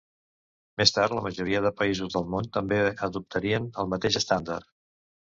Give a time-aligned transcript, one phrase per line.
[0.81, 4.71] Més tard la majoria de països del món també adoptarien el mateix estàndard.